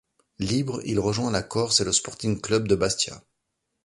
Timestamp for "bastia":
2.73-3.21